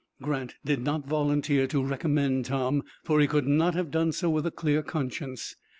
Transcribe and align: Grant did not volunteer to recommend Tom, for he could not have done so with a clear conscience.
Grant 0.19 0.55
did 0.65 0.79
not 0.81 1.05
volunteer 1.05 1.67
to 1.67 1.83
recommend 1.85 2.45
Tom, 2.45 2.81
for 3.03 3.19
he 3.19 3.27
could 3.27 3.45
not 3.45 3.75
have 3.75 3.91
done 3.91 4.11
so 4.11 4.31
with 4.31 4.47
a 4.47 4.51
clear 4.51 4.81
conscience. 4.81 5.55